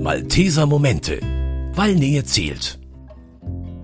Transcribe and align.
Malteser 0.00 0.66
Momente, 0.66 1.18
weil 1.74 1.96
Nähe 1.96 2.22
zählt. 2.22 2.78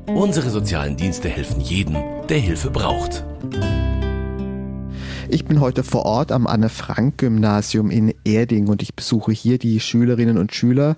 Unsere 0.06 0.50
sozialen 0.50 0.96
Dienste 0.96 1.28
helfen 1.28 1.60
jedem, 1.60 1.96
der 2.28 2.38
Hilfe 2.38 2.70
braucht. 2.70 3.24
Ich 5.28 5.44
bin 5.44 5.60
heute 5.60 5.82
vor 5.82 6.06
Ort 6.06 6.30
am 6.30 6.46
Anne-Frank-Gymnasium 6.46 7.90
in 7.90 8.14
Erding 8.24 8.68
und 8.68 8.80
ich 8.80 8.94
besuche 8.94 9.32
hier 9.32 9.58
die 9.58 9.80
Schülerinnen 9.80 10.38
und 10.38 10.54
Schüler, 10.54 10.94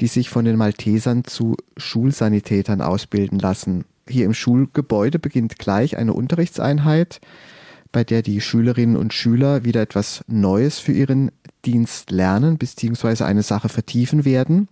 die 0.00 0.06
sich 0.06 0.30
von 0.30 0.46
den 0.46 0.56
Maltesern 0.56 1.24
zu 1.24 1.58
Schulsanitätern 1.76 2.80
ausbilden 2.80 3.38
lassen. 3.38 3.84
Hier 4.08 4.24
im 4.24 4.32
Schulgebäude 4.32 5.18
beginnt 5.18 5.58
gleich 5.58 5.98
eine 5.98 6.14
Unterrichtseinheit, 6.14 7.20
bei 7.92 8.04
der 8.04 8.22
die 8.22 8.40
Schülerinnen 8.40 8.96
und 8.96 9.12
Schüler 9.12 9.64
wieder 9.64 9.82
etwas 9.82 10.24
Neues 10.26 10.78
für 10.78 10.92
ihren 10.92 11.30
Dienst 11.64 12.10
lernen 12.10 12.58
bzw. 12.58 13.24
eine 13.24 13.42
Sache 13.42 13.68
vertiefen 13.68 14.24
werden. 14.24 14.68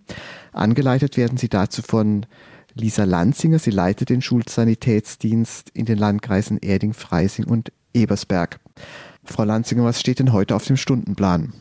Angeleitet 0.51 1.17
werden 1.17 1.37
sie 1.37 1.49
dazu 1.49 1.81
von 1.81 2.25
Lisa 2.73 3.03
Lanzinger. 3.03 3.59
Sie 3.59 3.71
leitet 3.71 4.09
den 4.09 4.21
Schulsanitätsdienst 4.21 5.69
in 5.73 5.85
den 5.85 5.97
Landkreisen 5.97 6.57
Erding, 6.59 6.93
Freising 6.93 7.45
und 7.45 7.71
Ebersberg. 7.93 8.59
Frau 9.23 9.43
Lanzinger, 9.43 9.83
was 9.83 9.99
steht 9.99 10.19
denn 10.19 10.33
heute 10.33 10.55
auf 10.55 10.65
dem 10.65 10.77
Stundenplan? 10.77 11.53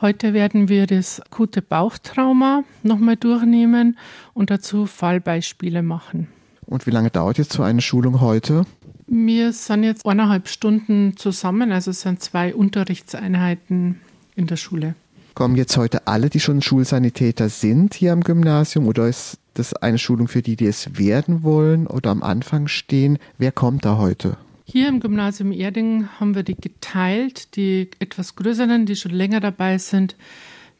Heute 0.00 0.32
werden 0.32 0.68
wir 0.68 0.86
das 0.86 1.20
akute 1.20 1.60
Bauchtrauma 1.60 2.62
nochmal 2.82 3.16
durchnehmen 3.16 3.98
und 4.32 4.50
dazu 4.50 4.86
Fallbeispiele 4.86 5.82
machen. 5.82 6.28
Und 6.66 6.86
wie 6.86 6.90
lange 6.90 7.10
dauert 7.10 7.38
jetzt 7.38 7.52
so 7.52 7.62
eine 7.62 7.80
Schulung 7.80 8.20
heute? 8.20 8.64
Wir 9.10 9.54
sind 9.54 9.84
jetzt 9.84 10.04
eineinhalb 10.04 10.48
Stunden 10.48 11.16
zusammen, 11.16 11.72
also 11.72 11.92
es 11.92 12.02
sind 12.02 12.22
zwei 12.22 12.54
Unterrichtseinheiten 12.54 14.00
in 14.36 14.46
der 14.46 14.56
Schule. 14.56 14.94
Kommen 15.34 15.56
jetzt 15.56 15.78
heute 15.78 16.06
alle, 16.06 16.28
die 16.28 16.40
schon 16.40 16.60
Schulsanitäter 16.60 17.48
sind 17.48 17.94
hier 17.94 18.12
am 18.12 18.22
Gymnasium 18.22 18.86
oder 18.86 19.08
ist 19.08 19.38
das 19.54 19.72
eine 19.72 19.96
Schulung 19.96 20.28
für 20.28 20.42
die, 20.42 20.56
die 20.56 20.66
es 20.66 20.98
werden 20.98 21.42
wollen 21.42 21.86
oder 21.86 22.10
am 22.10 22.22
Anfang 22.22 22.68
stehen? 22.68 23.18
Wer 23.38 23.50
kommt 23.50 23.86
da 23.86 23.96
heute? 23.96 24.36
Hier 24.66 24.88
im 24.88 25.00
Gymnasium 25.00 25.52
Erding 25.52 26.08
haben 26.20 26.34
wir 26.34 26.42
die 26.42 26.56
geteilt, 26.56 27.56
die 27.56 27.88
etwas 28.00 28.36
größeren, 28.36 28.84
die 28.84 28.96
schon 28.96 29.12
länger 29.12 29.40
dabei 29.40 29.78
sind, 29.78 30.16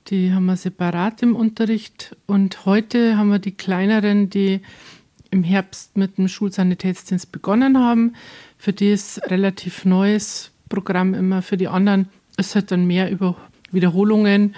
die 0.08 0.32
haben 0.32 0.46
wir 0.46 0.56
separat 0.56 1.22
im 1.22 1.34
Unterricht 1.34 2.16
und 2.26 2.66
heute 2.66 3.16
haben 3.16 3.30
wir 3.30 3.38
die 3.38 3.52
kleineren, 3.52 4.28
die 4.28 4.60
im 5.30 5.42
Herbst 5.42 5.96
mit 5.96 6.18
dem 6.18 6.28
Schulsanitätsdienst 6.28 7.32
begonnen 7.32 7.78
haben. 7.78 8.14
Für 8.56 8.72
die 8.72 8.90
ist 8.90 9.20
relativ 9.30 9.84
neues 9.84 10.50
Programm 10.68 11.14
immer. 11.14 11.42
Für 11.42 11.56
die 11.56 11.68
anderen 11.68 12.08
ist 12.36 12.54
halt 12.54 12.70
dann 12.70 12.86
mehr 12.86 13.10
über 13.10 13.36
Wiederholungen 13.70 14.54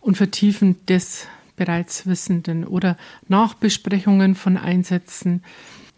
und 0.00 0.16
Vertiefen 0.16 0.76
des 0.86 1.26
bereits 1.56 2.06
Wissenden 2.06 2.64
oder 2.64 2.96
Nachbesprechungen 3.28 4.34
von 4.34 4.56
Einsätzen, 4.56 5.42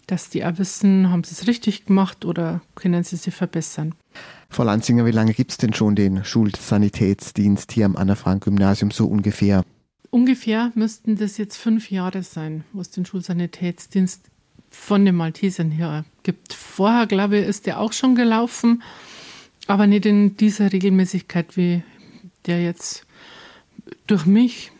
dass 0.06 0.28
die 0.28 0.44
auch 0.44 0.58
wissen, 0.58 1.10
haben 1.10 1.22
sie 1.22 1.34
es 1.34 1.46
richtig 1.46 1.86
gemacht 1.86 2.24
oder 2.24 2.60
können 2.74 3.04
sie 3.04 3.16
sie 3.16 3.30
verbessern. 3.30 3.94
Frau 4.48 4.64
Lanzinger, 4.64 5.06
wie 5.06 5.12
lange 5.12 5.34
gibt 5.34 5.52
es 5.52 5.58
denn 5.58 5.72
schon 5.72 5.94
den 5.94 6.24
Schulsanitätsdienst 6.24 7.70
hier 7.70 7.86
am 7.86 7.94
Anna-Frank-Gymnasium 7.94 8.91
so 8.91 9.06
ungefähr? 9.06 9.64
Ungefähr 10.11 10.72
müssten 10.75 11.16
das 11.16 11.39
jetzt 11.39 11.56
fünf 11.56 11.91
Jahre 11.91 12.22
sein, 12.22 12.64
wo 12.72 12.80
es 12.80 12.91
den 12.91 13.06
Schulsanitätsdienst 13.06 14.22
von 14.69 15.05
den 15.05 15.14
Maltesern 15.14 15.70
her 15.70 16.05
gibt. 16.22 16.53
Vorher, 16.53 17.06
glaube 17.06 17.39
ich, 17.39 17.47
ist 17.47 17.66
der 17.66 17.78
auch 17.78 17.92
schon 17.92 18.14
gelaufen, 18.16 18.83
aber 19.66 19.86
nicht 19.86 20.06
in 20.06 20.36
dieser 20.36 20.72
Regelmäßigkeit, 20.72 21.56
wie 21.56 21.83
der 22.47 22.62
jetzt 22.62 23.06
durch 24.06 24.27
mich 24.27 24.72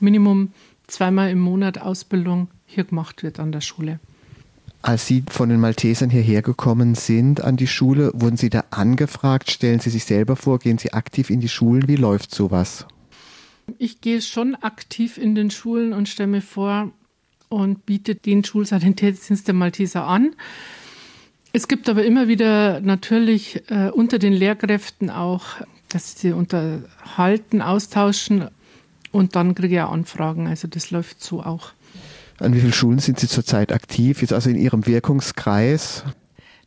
Minimum 0.00 0.52
zweimal 0.88 1.30
im 1.30 1.40
Monat 1.40 1.78
Ausbildung 1.78 2.48
hier 2.66 2.84
gemacht 2.84 3.22
wird 3.22 3.38
an 3.38 3.52
der 3.52 3.60
Schule. 3.60 4.00
Als 4.82 5.06
Sie 5.06 5.22
von 5.28 5.48
den 5.48 5.60
Maltesern 5.60 6.10
hierher 6.10 6.42
gekommen 6.42 6.96
sind 6.96 7.40
an 7.40 7.56
die 7.56 7.68
Schule, 7.68 8.10
wurden 8.14 8.36
Sie 8.36 8.50
da 8.50 8.64
angefragt? 8.70 9.52
Stellen 9.52 9.78
Sie 9.78 9.90
sich 9.90 10.04
selber 10.04 10.34
vor? 10.34 10.58
Gehen 10.58 10.78
Sie 10.78 10.92
aktiv 10.92 11.30
in 11.30 11.38
die 11.38 11.48
Schulen? 11.48 11.86
Wie 11.86 11.94
läuft 11.94 12.34
sowas? 12.34 12.86
Ich 13.78 14.00
gehe 14.00 14.20
schon 14.20 14.54
aktiv 14.54 15.18
in 15.18 15.34
den 15.34 15.50
Schulen 15.50 15.92
und 15.92 16.08
stelle 16.08 16.28
mir 16.28 16.42
vor 16.42 16.92
und 17.48 17.84
biete 17.86 18.14
den 18.14 18.44
Schulsanitätsdienst 18.44 19.46
der 19.46 19.54
Malteser 19.54 20.06
an. 20.06 20.34
Es 21.52 21.68
gibt 21.68 21.88
aber 21.88 22.04
immer 22.04 22.28
wieder 22.28 22.80
natürlich 22.80 23.62
äh, 23.70 23.90
unter 23.90 24.18
den 24.18 24.32
Lehrkräften 24.32 25.10
auch, 25.10 25.44
dass 25.90 26.18
sie 26.18 26.32
unterhalten, 26.32 27.60
austauschen 27.60 28.48
und 29.10 29.36
dann 29.36 29.54
kriege 29.54 29.74
ich 29.76 29.80
auch 29.82 29.92
Anfragen. 29.92 30.46
Also 30.46 30.66
das 30.66 30.90
läuft 30.90 31.22
so 31.22 31.42
auch. 31.42 31.72
An 32.38 32.54
wie 32.54 32.60
vielen 32.60 32.72
Schulen 32.72 32.98
sind 32.98 33.20
Sie 33.20 33.28
zurzeit 33.28 33.70
aktiv? 33.70 34.22
Jetzt 34.22 34.32
also 34.32 34.48
in 34.48 34.56
Ihrem 34.56 34.86
Wirkungskreis? 34.86 36.04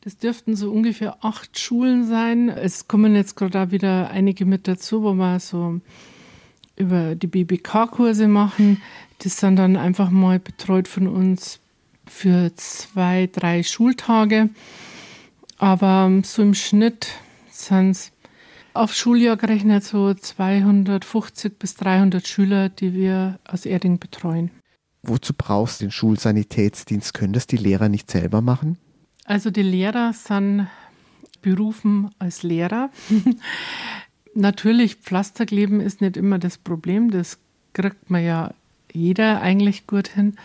Das 0.02 0.18
dürften 0.18 0.56
so 0.56 0.72
ungefähr 0.72 1.18
acht 1.26 1.58
Schulen 1.60 2.08
sein. 2.08 2.50
Es 2.50 2.88
kommen 2.88 3.16
jetzt 3.16 3.36
gerade 3.36 3.60
auch 3.60 3.72
wieder 3.72 4.12
einige 4.12 4.46
mit 4.46 4.68
dazu, 4.68 5.02
wo 5.02 5.14
wir 5.16 5.40
so 5.40 5.82
über 6.76 7.16
die 7.16 7.28
BBK-Kurse 7.28 8.28
machen. 8.28 8.82
Das 9.20 9.38
sind 9.38 9.56
dann 9.58 9.78
einfach 9.78 10.10
mal 10.10 10.40
betreut 10.40 10.88
von 10.88 11.08
uns 11.08 11.60
für 12.06 12.54
zwei, 12.56 13.30
drei 13.32 13.64
Schultage. 13.64 14.50
Aber 15.58 16.12
so 16.24 16.42
im 16.42 16.54
Schnitt 16.54 17.08
sind 17.50 17.92
es 17.92 18.12
auf 18.74 18.94
Schuljahr 18.94 19.38
gerechnet 19.38 19.86
so 19.86 20.14
250 20.14 21.58
bis 21.58 21.76
300 21.76 22.28
Schüler, 22.28 22.68
die 22.68 22.94
wir 22.94 23.40
aus 23.48 23.66
Erding 23.66 24.00
betreuen. 24.00 24.52
Wozu 25.02 25.34
brauchst 25.38 25.80
du 25.80 25.86
den 25.86 25.92
Schulsanitätsdienst? 25.92 27.14
Können 27.14 27.32
das 27.32 27.48
die 27.48 27.58
Lehrer 27.58 27.88
nicht 27.88 28.12
selber 28.12 28.42
machen? 28.42 28.78
Also 29.24 29.50
die 29.50 29.62
Lehrer 29.62 30.12
sind 30.14 30.68
berufen 31.42 32.10
als 32.20 32.44
Lehrer. 32.44 32.90
Natürlich, 34.36 34.96
Pflasterkleben 34.96 35.80
ist 35.80 36.02
nicht 36.02 36.18
immer 36.18 36.40
das 36.40 36.58
Problem. 36.58 37.10
Das 37.10 37.40
kriegt 37.72 38.10
man 38.10 38.24
ja 38.24 38.54
jeder 38.92 39.42
eigentlich 39.42 39.88
gut 39.88 40.10
hin. 40.10 40.36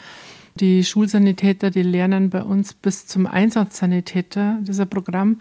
Die 0.54 0.84
Schulsanitäter, 0.84 1.70
die 1.70 1.82
lernen 1.82 2.30
bei 2.30 2.42
uns 2.42 2.72
bis 2.72 3.06
zum 3.06 3.26
Einsatzsanitäter, 3.26 4.58
dieser 4.62 4.86
Programm 4.86 5.40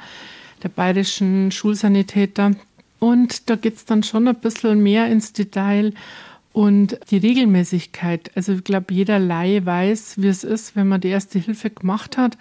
der 0.63 0.69
bayerischen 0.69 1.51
Schulsanitäter. 1.51 2.51
Und 2.97 3.49
da 3.49 3.55
geht 3.55 3.75
es 3.75 3.85
dann 3.85 4.01
schon 4.01 4.27
ein 4.27 4.35
bisschen 4.35 4.81
mehr 4.81 5.07
ins 5.07 5.31
Detail 5.31 5.93
und 6.51 6.99
die 7.11 7.17
Regelmäßigkeit. 7.17 8.31
Also 8.35 8.53
ich 8.53 8.63
glaube, 8.63 8.93
jeder 8.93 9.19
Laie 9.19 9.63
weiß, 9.63 10.15
wie 10.21 10.27
es 10.27 10.43
ist, 10.43 10.75
wenn 10.75 10.87
man 10.87 11.01
die 11.01 11.09
erste 11.09 11.37
Hilfe 11.37 11.69
gemacht 11.69 12.17
hat. 12.17 12.37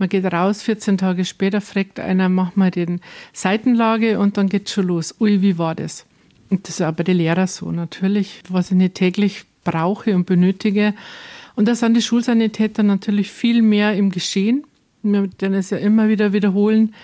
Man 0.00 0.08
geht 0.08 0.24
raus, 0.24 0.62
14 0.62 0.96
Tage 0.96 1.26
später 1.26 1.60
fragt 1.60 2.00
einer, 2.00 2.30
mach 2.30 2.56
mal 2.56 2.70
den 2.70 3.02
Seitenlage 3.34 4.18
und 4.18 4.38
dann 4.38 4.48
geht 4.48 4.70
schon 4.70 4.86
los. 4.86 5.14
Ui, 5.20 5.42
wie 5.42 5.58
war 5.58 5.74
das? 5.74 6.06
Und 6.48 6.66
das 6.66 6.80
ist 6.80 6.86
auch 6.86 6.92
bei 6.92 7.02
den 7.02 7.18
Lehrern 7.18 7.46
so. 7.46 7.70
Natürlich, 7.70 8.42
was 8.48 8.70
ich 8.70 8.78
nicht 8.78 8.94
täglich 8.94 9.44
brauche 9.62 10.14
und 10.14 10.24
benötige. 10.24 10.94
Und 11.54 11.68
da 11.68 11.74
sind 11.74 11.98
die 11.98 12.00
Schulsanitäter 12.00 12.82
natürlich 12.82 13.30
viel 13.30 13.60
mehr 13.60 13.94
im 13.94 14.10
Geschehen. 14.10 14.64
Wir 15.02 15.28
werden 15.38 15.52
es 15.52 15.68
ja 15.68 15.76
immer 15.76 16.08
wieder 16.08 16.32
wiederholen. 16.32 16.94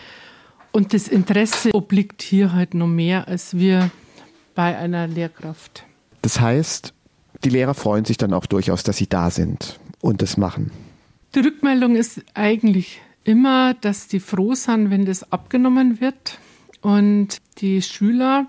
Und 0.73 0.95
das 0.95 1.07
Interesse 1.07 1.75
obliegt 1.75 2.23
hier 2.23 2.55
halt 2.55 2.73
noch 2.73 2.87
mehr 2.87 3.29
als 3.29 3.59
wir 3.59 3.91
bei 4.55 4.75
einer 4.75 5.07
Lehrkraft. 5.07 5.85
Das 6.23 6.41
heißt, 6.41 6.95
die 7.45 7.51
Lehrer 7.51 7.75
freuen 7.75 8.07
sich 8.07 8.17
dann 8.17 8.33
auch 8.33 8.47
durchaus, 8.47 8.85
dass 8.85 8.97
sie 8.97 9.07
da 9.07 9.31
sind 9.31 9.79
und 10.01 10.23
das 10.23 10.39
machen. 10.39 10.71
Die 11.37 11.41
Rückmeldung 11.41 11.97
ist 11.97 12.25
eigentlich 12.33 13.03
immer, 13.23 13.75
dass 13.75 14.09
die 14.09 14.21
froh 14.21 14.55
sind, 14.55 14.91
wenn 14.91 15.05
das 15.05 15.33
abgenommen 15.33 16.01
wird 16.01 16.39
und 16.81 17.43
die 17.59 17.83
Schüler 17.83 18.47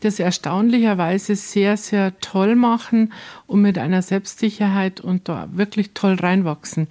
das 0.00 0.20
erstaunlicherweise 0.20 1.36
sehr, 1.36 1.76
sehr 1.76 2.18
toll 2.20 2.56
machen 2.56 3.12
und 3.46 3.60
mit 3.60 3.76
einer 3.76 4.00
Selbstsicherheit 4.00 5.02
und 5.02 5.28
da 5.28 5.50
wirklich 5.52 5.90
toll 5.92 6.14
reinwachsen. 6.14 6.88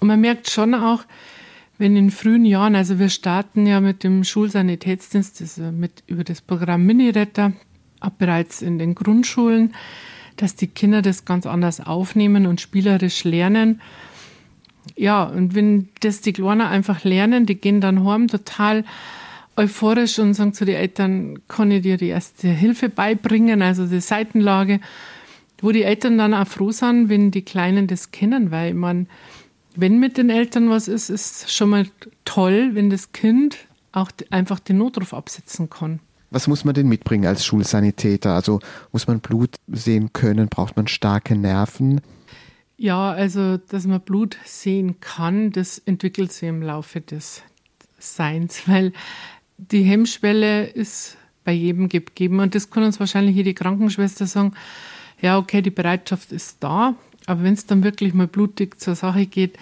Und 0.00 0.08
man 0.08 0.22
merkt 0.22 0.48
schon 0.48 0.74
auch, 0.74 1.04
wenn 1.76 1.94
in 1.94 2.10
frühen 2.10 2.46
Jahren, 2.46 2.74
also 2.74 2.98
wir 2.98 3.10
starten 3.10 3.66
ja 3.66 3.82
mit 3.82 4.04
dem 4.04 4.24
Schulsanitätsdienst, 4.24 5.42
also 5.42 5.70
mit, 5.70 6.02
über 6.06 6.24
das 6.24 6.40
Programm 6.40 6.86
Miniretter, 6.86 7.52
ab 8.00 8.14
bereits 8.16 8.62
in 8.62 8.78
den 8.78 8.94
Grundschulen, 8.94 9.74
dass 10.36 10.56
die 10.56 10.68
Kinder 10.68 11.02
das 11.02 11.26
ganz 11.26 11.44
anders 11.44 11.80
aufnehmen 11.80 12.46
und 12.46 12.62
spielerisch 12.62 13.24
lernen. 13.24 13.82
Ja, 14.96 15.24
und 15.24 15.54
wenn 15.54 15.88
das 16.00 16.20
die 16.20 16.32
Kleinen 16.32 16.62
einfach 16.62 17.04
lernen, 17.04 17.46
die 17.46 17.54
gehen 17.54 17.80
dann 17.80 18.04
heim 18.04 18.28
total 18.28 18.84
euphorisch 19.56 20.18
und 20.18 20.34
sagen 20.34 20.54
zu 20.54 20.64
den 20.64 20.76
Eltern, 20.76 21.38
kann 21.48 21.70
ich 21.70 21.82
dir 21.82 21.96
die 21.96 22.08
erste 22.08 22.48
Hilfe 22.48 22.88
beibringen, 22.88 23.62
also 23.62 23.86
die 23.86 24.00
Seitenlage, 24.00 24.80
wo 25.60 25.72
die 25.72 25.82
Eltern 25.82 26.18
dann 26.18 26.34
auch 26.34 26.46
froh 26.46 26.72
sind, 26.72 27.08
wenn 27.08 27.30
die 27.30 27.42
Kleinen 27.42 27.86
das 27.86 28.10
kennen, 28.10 28.50
weil 28.50 28.74
man 28.74 29.06
wenn 29.74 29.98
mit 29.98 30.18
den 30.18 30.30
Eltern 30.30 30.70
was 30.70 30.88
ist, 30.88 31.08
ist 31.08 31.50
schon 31.50 31.70
mal 31.70 31.86
toll, 32.24 32.70
wenn 32.74 32.90
das 32.90 33.12
Kind 33.12 33.56
auch 33.92 34.10
einfach 34.30 34.58
den 34.58 34.78
Notruf 34.78 35.14
absetzen 35.14 35.70
kann. 35.70 36.00
Was 36.30 36.46
muss 36.46 36.64
man 36.64 36.74
denn 36.74 36.88
mitbringen 36.88 37.26
als 37.26 37.44
Schulsanitäter? 37.44 38.34
Also 38.34 38.60
muss 38.90 39.06
man 39.06 39.20
Blut 39.20 39.56
sehen 39.68 40.12
können? 40.12 40.48
Braucht 40.48 40.76
man 40.76 40.88
starke 40.88 41.36
Nerven? 41.36 42.00
Ja, 42.82 43.12
also 43.12 43.58
dass 43.58 43.86
man 43.86 44.00
Blut 44.00 44.36
sehen 44.44 44.98
kann, 44.98 45.52
das 45.52 45.78
entwickelt 45.78 46.32
sich 46.32 46.48
im 46.48 46.62
Laufe 46.62 47.00
des 47.00 47.44
Seins, 48.00 48.62
weil 48.66 48.92
die 49.56 49.84
Hemmschwelle 49.84 50.64
ist 50.66 51.16
bei 51.44 51.52
jedem 51.52 51.88
gegeben 51.88 52.40
und 52.40 52.56
das 52.56 52.70
kann 52.70 52.82
uns 52.82 52.98
wahrscheinlich 52.98 53.36
jede 53.36 53.54
Krankenschwester 53.54 54.26
sagen. 54.26 54.54
Ja, 55.20 55.38
okay, 55.38 55.62
die 55.62 55.70
Bereitschaft 55.70 56.32
ist 56.32 56.56
da, 56.58 56.96
aber 57.26 57.44
wenn 57.44 57.54
es 57.54 57.66
dann 57.66 57.84
wirklich 57.84 58.14
mal 58.14 58.26
blutig 58.26 58.80
zur 58.80 58.96
Sache 58.96 59.26
geht, 59.26 59.56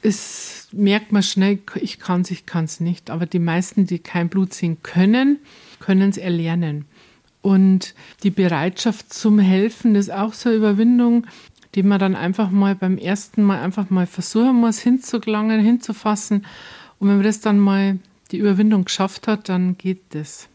ist, 0.00 0.68
merkt 0.70 1.10
man 1.10 1.24
schnell, 1.24 1.58
ich 1.74 1.98
kann 1.98 2.20
es, 2.20 2.30
ich 2.30 2.46
kann 2.46 2.66
es 2.66 2.78
nicht. 2.78 3.10
Aber 3.10 3.26
die 3.26 3.40
meisten, 3.40 3.88
die 3.88 3.98
kein 3.98 4.28
Blut 4.28 4.54
sehen 4.54 4.76
können, 4.84 5.40
können 5.80 6.10
es 6.10 6.16
erlernen. 6.16 6.84
Und 7.40 7.94
die 8.22 8.30
Bereitschaft 8.30 9.12
zum 9.12 9.40
Helfen 9.40 9.96
ist 9.96 10.12
auch 10.12 10.32
so 10.32 10.48
eine 10.48 10.58
Überwindung 10.58 11.26
die 11.74 11.82
man 11.82 11.98
dann 11.98 12.14
einfach 12.14 12.50
mal 12.50 12.74
beim 12.74 12.98
ersten 12.98 13.42
Mal 13.42 13.60
einfach 13.60 13.90
mal 13.90 14.06
versuchen 14.06 14.56
muss, 14.56 14.78
hinzugelangen, 14.80 15.60
hinzufassen. 15.60 16.46
Und 16.98 17.08
wenn 17.08 17.16
man 17.16 17.24
das 17.24 17.40
dann 17.40 17.58
mal 17.58 17.98
die 18.30 18.38
Überwindung 18.38 18.84
geschafft 18.84 19.26
hat, 19.26 19.48
dann 19.48 19.76
geht 19.78 20.02
das. 20.10 20.48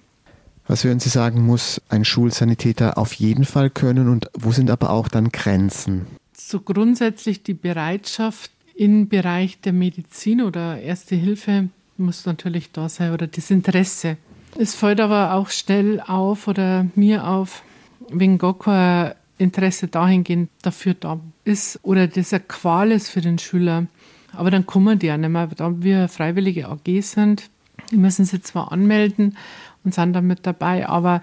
Was 0.68 0.84
würden 0.84 1.00
Sie 1.00 1.10
sagen, 1.10 1.46
muss 1.46 1.82
ein 1.90 2.04
Schulsanitäter 2.04 2.98
auf 2.98 3.14
jeden 3.14 3.46
Fall 3.46 3.70
können 3.70 4.10
und 4.10 4.30
wo 4.34 4.52
sind 4.52 4.70
aber 4.70 4.90
auch 4.90 5.08
dann 5.08 5.30
Grenzen? 5.30 6.06
So 6.34 6.60
grundsätzlich 6.60 7.42
die 7.42 7.54
Bereitschaft 7.54 8.52
im 8.76 9.08
Bereich 9.08 9.60
der 9.62 9.74
Medizin 9.74 10.42
oder 10.42 10.80
Erste 10.80 11.16
Hilfe 11.16 11.70
muss 11.98 12.26
natürlich 12.26 12.72
da 12.72 12.90
sein 12.90 13.14
oder 13.14 13.28
das 13.28 13.50
Interesse. 13.50 14.18
Es 14.58 14.76
fällt 14.76 15.00
aber 15.00 15.34
auch 15.34 15.50
schnell 15.50 16.02
auf 16.02 16.48
oder 16.48 16.86
mir 16.96 17.28
auf, 17.28 17.64
wenn 18.10 18.38
gar 18.38 18.58
kein 18.58 19.14
Interesse 19.38 19.88
dahingehend 19.88 20.50
dafür 20.62 20.94
da 20.94 21.20
ist 21.44 21.80
oder 21.84 22.08
das 22.08 22.34
eine 22.34 22.44
Qual 22.48 22.92
ist 22.92 23.10
für 23.10 23.22
den 23.22 23.38
Schüler. 23.38 23.88
Aber 24.34 24.52
dann 24.52 24.66
kommen 24.66 25.00
die 25.00 25.08
ja 25.08 25.18
nicht 25.18 25.30
mehr. 25.30 25.48
Da 25.48 25.82
wir 25.82 26.08
freiwillige 26.08 26.68
AG 26.68 27.02
sind, 27.02 27.50
die 27.92 27.98
müssen 27.98 28.26
sie 28.26 28.42
zwar 28.42 28.72
anmelden 28.72 29.38
und 29.84 29.94
sind 29.94 30.14
dann 30.14 30.28
mit 30.28 30.46
dabei, 30.46 30.88
aber 30.88 31.22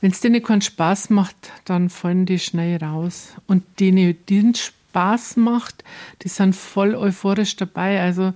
wenn 0.00 0.10
es 0.10 0.20
denen 0.20 0.42
keinen 0.42 0.60
Spaß 0.60 1.10
macht, 1.10 1.36
dann 1.64 1.88
fallen 1.88 2.26
die 2.26 2.38
schnell 2.38 2.76
raus. 2.76 3.32
Und 3.46 3.62
denen, 3.80 4.16
denen 4.28 4.54
Spaß 4.54 5.36
macht, 5.38 5.82
die 6.22 6.28
sind 6.28 6.54
voll 6.54 6.94
euphorisch 6.94 7.56
dabei. 7.56 8.02
Also 8.02 8.34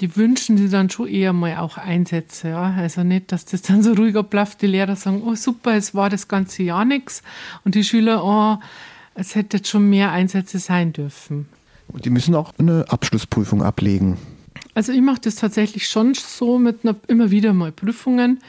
die 0.00 0.16
wünschen 0.16 0.58
sie 0.58 0.68
dann 0.68 0.90
schon 0.90 1.08
eher 1.08 1.32
mal 1.32 1.56
auch 1.56 1.78
Einsätze. 1.78 2.50
Ja? 2.50 2.74
Also 2.76 3.02
nicht, 3.02 3.32
dass 3.32 3.44
das 3.46 3.62
dann 3.62 3.82
so 3.82 3.92
ruhig 3.92 4.16
abläuft, 4.16 4.60
die 4.62 4.66
Lehrer 4.66 4.96
sagen, 4.96 5.22
oh 5.24 5.34
super, 5.34 5.74
es 5.74 5.94
war 5.94 6.10
das 6.10 6.28
ganze 6.28 6.62
Jahr 6.62 6.84
nichts. 6.84 7.22
Und 7.64 7.74
die 7.74 7.84
Schüler, 7.84 8.22
oh, 8.24 8.62
es 9.14 9.34
hätte 9.34 9.58
jetzt 9.58 9.68
schon 9.68 9.88
mehr 9.88 10.12
Einsätze 10.12 10.58
sein 10.58 10.92
dürfen. 10.92 11.48
Und 11.88 12.04
die 12.04 12.10
müssen 12.10 12.34
auch 12.34 12.52
eine 12.58 12.84
Abschlussprüfung 12.88 13.62
ablegen. 13.62 14.18
Also 14.74 14.92
ich 14.92 15.00
mache 15.00 15.20
das 15.22 15.36
tatsächlich 15.36 15.88
schon 15.88 16.12
so 16.12 16.58
mit 16.58 16.84
einer, 16.84 16.96
immer 17.06 17.30
wieder 17.30 17.54
mal 17.54 17.72
Prüfungen. 17.72 18.40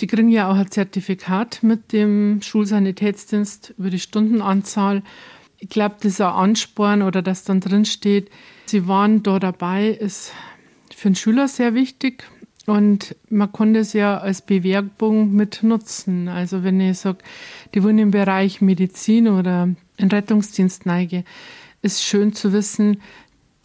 Die 0.00 0.08
kriegen 0.08 0.28
ja 0.28 0.50
auch 0.50 0.56
ein 0.56 0.70
Zertifikat 0.70 1.62
mit 1.62 1.92
dem 1.92 2.40
Schulsanitätsdienst 2.42 3.74
über 3.78 3.90
die 3.90 4.00
Stundenanzahl. 4.00 5.02
Ich 5.58 5.68
glaube, 5.68 5.96
dieser 6.02 6.34
Ansporn 6.34 7.02
oder 7.02 7.22
das 7.22 7.44
dann 7.44 7.60
drin 7.60 7.84
steht, 7.84 8.30
sie 8.66 8.88
waren 8.88 9.22
da 9.22 9.38
dabei, 9.38 9.88
ist 9.88 10.32
für 10.94 11.08
den 11.08 11.14
Schüler 11.14 11.48
sehr 11.48 11.74
wichtig. 11.74 12.24
Und 12.66 13.14
man 13.30 13.52
konnte 13.52 13.80
es 13.80 13.92
ja 13.92 14.18
als 14.18 14.42
Bewerbung 14.42 15.32
mit 15.32 15.62
nutzen. 15.62 16.28
Also 16.28 16.64
wenn 16.64 16.80
ich 16.80 16.98
sage, 16.98 17.18
die 17.74 17.82
wollen 17.84 17.98
im 17.98 18.10
Bereich 18.10 18.60
Medizin 18.60 19.28
oder 19.28 19.68
in 19.96 20.08
Rettungsdienst 20.08 20.84
neige, 20.84 21.24
ist 21.82 22.02
schön 22.02 22.32
zu 22.32 22.52
wissen, 22.52 23.00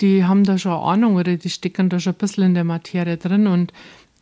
die 0.02 0.26
haben 0.26 0.44
da 0.44 0.58
schon 0.58 0.74
Ahnung 0.74 1.16
oder 1.16 1.36
die 1.36 1.50
stecken 1.50 1.90
da 1.90 2.00
schon 2.00 2.14
ein 2.14 2.18
bisschen 2.18 2.44
in 2.44 2.54
der 2.54 2.64
Materie 2.64 3.18
drin 3.18 3.48
und 3.48 3.74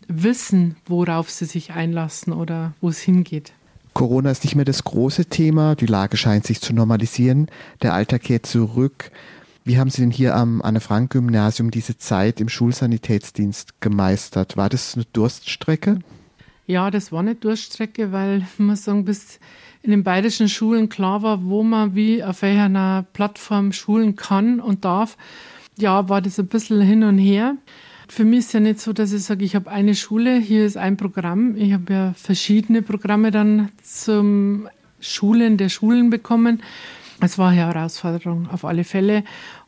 wissen, 0.07 0.75
worauf 0.85 1.29
sie 1.29 1.45
sich 1.45 1.71
einlassen 1.71 2.33
oder 2.33 2.73
wo 2.81 2.89
es 2.89 2.99
hingeht. 2.99 3.53
Corona 3.93 4.31
ist 4.31 4.43
nicht 4.43 4.55
mehr 4.55 4.65
das 4.65 4.83
große 4.83 5.25
Thema, 5.25 5.75
die 5.75 5.85
Lage 5.85 6.17
scheint 6.17 6.45
sich 6.45 6.61
zu 6.61 6.73
normalisieren, 6.73 7.49
der 7.81 7.93
Alltag 7.93 8.23
kehrt 8.23 8.45
zurück. 8.45 9.11
Wie 9.65 9.77
haben 9.77 9.89
Sie 9.89 10.01
denn 10.01 10.11
hier 10.11 10.35
am 10.35 10.61
Anne-Frank-Gymnasium 10.61 11.69
diese 11.69 11.97
Zeit 11.97 12.41
im 12.41 12.49
Schulsanitätsdienst 12.49 13.81
gemeistert? 13.81 14.57
War 14.57 14.69
das 14.69 14.95
eine 14.95 15.05
Durststrecke? 15.13 15.99
Ja, 16.65 16.91
das 16.91 17.11
war 17.11 17.19
eine 17.19 17.35
Durststrecke, 17.35 18.11
weil, 18.11 18.47
muss 18.57 18.83
sagen, 18.83 19.05
bis 19.05 19.39
in 19.81 19.91
den 19.91 20.03
bayerischen 20.03 20.49
Schulen 20.49 20.89
klar 20.89 21.21
war, 21.23 21.43
wo 21.45 21.63
man 21.63 21.95
wie 21.95 22.23
auf 22.23 22.41
welcher 22.41 23.05
Plattform 23.13 23.71
schulen 23.71 24.15
kann 24.15 24.59
und 24.59 24.85
darf. 24.85 25.17
Ja, 25.77 26.09
war 26.09 26.21
das 26.21 26.39
ein 26.39 26.47
bisschen 26.47 26.81
hin 26.81 27.03
und 27.03 27.17
her. 27.17 27.55
Für 28.07 28.25
mich 28.25 28.39
ist 28.39 28.53
ja 28.53 28.59
nicht 28.59 28.79
so, 28.79 28.91
dass 28.91 29.13
ich 29.13 29.23
sage, 29.23 29.45
ich 29.45 29.55
habe 29.55 29.69
eine 29.69 29.95
Schule, 29.95 30.39
hier 30.39 30.65
ist 30.65 30.77
ein 30.77 30.97
Programm. 30.97 31.55
Ich 31.55 31.73
habe 31.73 31.93
ja 31.93 32.13
verschiedene 32.13 32.81
Programme 32.81 33.31
dann 33.31 33.69
zum 33.83 34.67
Schulen 34.99 35.57
der 35.57 35.69
Schulen 35.69 36.09
bekommen. 36.09 36.61
Es 37.21 37.37
war 37.37 37.49
eine 37.49 37.57
Herausforderung 37.57 38.49
auf 38.49 38.63
alle 38.63 38.83
Fälle. 38.83 39.23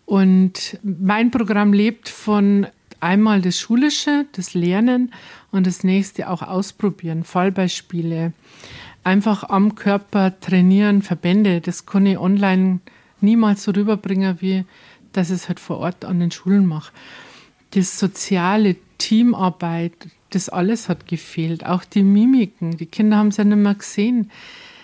Und 0.06 0.80
mein 0.83 1.31
Programm 1.31 1.74
lebt 1.74 2.09
von 2.09 2.68
einmal 3.00 3.42
das 3.42 3.59
Schulische, 3.59 4.25
das 4.33 4.53
Lernen 4.53 5.13
und 5.51 5.68
das 5.68 5.83
nächste 5.83 6.30
auch 6.30 6.42
ausprobieren, 6.42 7.24
Fallbeispiele. 7.24 8.33
Einfach 9.03 9.44
am 9.50 9.75
Körper 9.75 10.39
trainieren, 10.39 11.01
Verbände. 11.01 11.62
Das 11.62 11.86
kann 11.86 12.06
ich 12.06 12.18
online 12.18 12.80
niemals 13.19 13.63
so 13.63 13.71
rüberbringen, 13.71 14.38
wie 14.42 14.65
dass 15.13 15.30
ich 15.30 15.36
es 15.36 15.47
halt 15.50 15.59
vor 15.59 15.80
Ort 15.80 16.06
an 16.06 16.19
den 16.19 16.31
Schulen 16.31 16.65
mache. 16.65 16.94
Das 17.71 18.00
soziale 18.00 18.77
Teamarbeit, 18.97 19.94
das 20.30 20.47
alles 20.47 20.88
hat 20.88 21.07
gefehlt. 21.07 21.65
Auch 21.65 21.83
die 21.83 22.04
Mimiken. 22.04 22.77
Die 22.77 22.86
Kinder 22.86 23.18
haben 23.18 23.27
es 23.27 23.38
ja 23.38 23.44
nicht 23.44 23.57
mehr 23.57 23.75
gesehen 23.75 24.31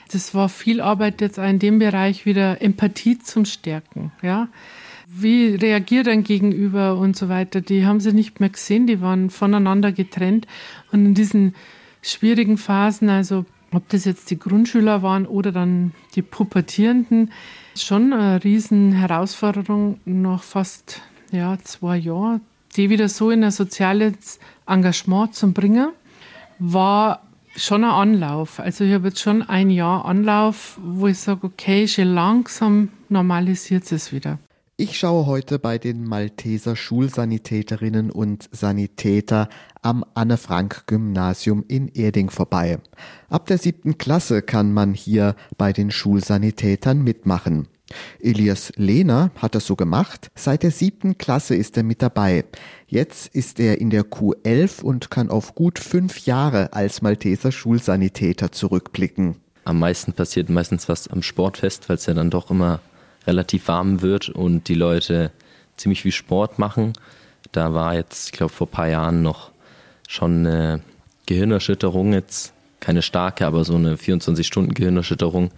das 0.07 0.33
war 0.33 0.49
viel 0.49 0.81
Arbeit 0.81 1.21
jetzt 1.21 1.39
auch 1.39 1.47
in 1.47 1.59
dem 1.59 1.79
Bereich 1.79 2.25
wieder 2.25 2.61
Empathie 2.61 3.19
zum 3.19 3.45
Stärken, 3.45 4.11
ja. 4.21 4.47
Wie 5.09 5.55
reagiert 5.55 6.07
ein 6.09 6.23
Gegenüber 6.23 6.97
und 6.97 7.15
so 7.15 7.29
weiter, 7.29 7.61
die 7.61 7.85
haben 7.85 8.01
sie 8.01 8.11
nicht 8.11 8.41
mehr 8.41 8.49
gesehen, 8.49 8.87
die 8.87 8.99
waren 8.99 9.29
voneinander 9.29 9.93
getrennt. 9.93 10.47
Und 10.91 11.05
in 11.05 11.13
diesen 11.13 11.55
schwierigen 12.01 12.57
Phasen, 12.57 13.09
also 13.09 13.45
ob 13.71 13.87
das 13.89 14.05
jetzt 14.05 14.29
die 14.31 14.39
Grundschüler 14.39 15.01
waren 15.01 15.25
oder 15.25 15.51
dann 15.51 15.93
die 16.15 16.21
Pubertierenden, 16.21 17.31
schon 17.75 18.13
eine 18.13 18.43
riesen 18.43 18.91
Herausforderung 18.91 19.99
nach 20.05 20.43
fast 20.43 21.01
ja, 21.31 21.57
zwei 21.63 21.97
Jahren, 21.97 22.41
die 22.75 22.89
wieder 22.89 23.09
so 23.09 23.29
in 23.29 23.43
ein 23.43 23.51
soziales 23.51 24.39
Engagement 24.65 25.35
zu 25.35 25.51
bringen, 25.53 25.89
war 26.59 27.26
schon 27.57 27.83
ein 27.83 27.89
Anlauf. 27.89 28.59
Also 28.59 28.83
ich 28.83 28.93
habe 28.93 29.09
jetzt 29.09 29.19
schon 29.19 29.41
ein 29.41 29.69
Jahr 29.69 30.05
Anlauf, 30.05 30.79
wo 30.81 31.07
ich 31.07 31.19
sage, 31.19 31.47
okay, 31.47 31.87
schon 31.87 32.13
langsam 32.13 32.89
normalisiert 33.09 33.91
es 33.91 34.11
wieder. 34.11 34.39
Ich 34.79 34.99
schaue 34.99 35.25
heute 35.25 35.57
bei 35.57 35.79
den 35.79 36.03
Malteser 36.03 36.75
Schulsanitäterinnen 36.75 38.11
und 38.11 38.47
Sanitäter 38.51 39.49
am 39.81 40.05
Anne-Frank-Gymnasium 40.13 41.65
in 41.67 41.87
Erding 41.87 42.29
vorbei. 42.29 42.77
Ab 43.27 43.47
der 43.47 43.57
siebten 43.57 43.97
Klasse 43.97 44.43
kann 44.43 44.71
man 44.71 44.93
hier 44.93 45.35
bei 45.57 45.73
den 45.73 45.89
Schulsanitätern 45.89 47.01
mitmachen. 47.03 47.67
Elias 48.19 48.73
Lehner 48.75 49.31
hat 49.37 49.55
das 49.55 49.65
so 49.65 49.75
gemacht. 49.75 50.29
Seit 50.35 50.63
der 50.63 50.71
siebten 50.71 51.17
Klasse 51.17 51.55
ist 51.55 51.77
er 51.77 51.83
mit 51.83 52.01
dabei. 52.01 52.45
Jetzt 52.87 53.33
ist 53.35 53.59
er 53.59 53.79
in 53.79 53.89
der 53.89 54.03
Q11 54.03 54.81
und 54.81 55.09
kann 55.09 55.29
auf 55.29 55.55
gut 55.55 55.79
fünf 55.79 56.25
Jahre 56.25 56.73
als 56.73 57.01
Malteser 57.01 57.51
Schulsanitäter 57.51 58.51
zurückblicken. 58.51 59.37
Am 59.63 59.79
meisten 59.79 60.13
passiert 60.13 60.49
meistens 60.49 60.87
was 60.87 61.07
am 61.07 61.21
Sportfest, 61.21 61.89
weil 61.89 61.97
es 61.97 62.05
ja 62.05 62.13
dann 62.13 62.29
doch 62.29 62.51
immer 62.51 62.79
relativ 63.25 63.67
warm 63.67 64.01
wird 64.01 64.29
und 64.29 64.69
die 64.69 64.75
Leute 64.75 65.31
ziemlich 65.75 66.01
viel 66.01 66.11
Sport 66.13 66.59
machen. 66.59 66.93
Da 67.51 67.73
war 67.73 67.93
jetzt, 67.93 68.27
ich 68.27 68.31
glaube, 68.31 68.53
vor 68.53 68.67
ein 68.67 68.71
paar 68.71 68.87
Jahren 68.87 69.21
noch 69.21 69.51
schon 70.07 70.45
eine 70.45 70.81
Gehirnerschütterung, 71.25 72.13
jetzt 72.13 72.53
keine 72.79 73.01
starke, 73.01 73.45
aber 73.45 73.65
so 73.65 73.75
eine 73.75 73.95
24-Stunden-Gehirnerschütterung 73.95 75.51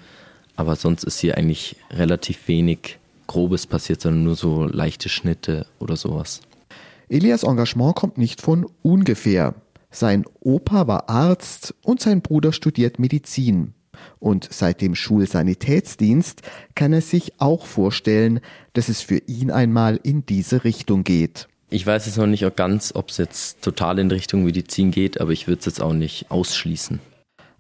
aber 0.60 0.76
sonst 0.76 1.06
ist 1.06 1.20
hier 1.20 1.38
eigentlich 1.38 1.78
relativ 1.90 2.50
wenig 2.50 3.00
Grobes 3.28 3.66
passiert, 3.66 4.02
sondern 4.02 4.26
nur 4.26 4.36
so 4.36 4.66
leichte 4.66 5.08
Schnitte 5.08 5.66
oder 5.80 5.96
sowas. 5.96 6.42
Elias 7.08 7.44
Engagement 7.44 7.96
kommt 7.96 8.18
nicht 8.18 8.42
von 8.42 8.68
ungefähr. 8.82 9.56
Sein 9.90 10.26
Opa 10.42 10.86
war 10.86 11.10
Arzt 11.10 11.74
und 11.82 12.02
sein 12.02 12.22
Bruder 12.22 12.52
studiert 12.52 13.00
Medizin. 13.00 13.74
Und 14.20 14.50
seit 14.52 14.82
dem 14.82 14.96
Schulsanitätsdienst 14.96 16.42
kann 16.76 16.92
er 16.92 17.02
sich 17.02 17.40
auch 17.40 17.66
vorstellen, 17.66 18.42
dass 18.74 18.90
es 18.90 19.00
für 19.02 19.22
ihn 19.28 19.52
einmal 19.52 19.98
in 20.04 20.26
diese 20.26 20.66
Richtung 20.66 21.06
geht. 21.06 21.48
Ich 21.70 21.88
weiß 21.88 22.06
jetzt 22.06 22.18
noch 22.18 22.28
nicht 22.28 22.44
ganz, 22.58 22.92
ob 22.94 23.12
es 23.12 23.18
jetzt 23.18 23.62
total 23.62 23.98
in 24.00 24.12
Richtung 24.12 24.44
Medizin 24.44 24.92
geht, 24.92 25.22
aber 25.22 25.32
ich 25.32 25.48
würde 25.48 25.60
es 25.60 25.66
jetzt 25.68 25.82
auch 25.82 25.94
nicht 25.94 26.30
ausschließen. 26.30 27.00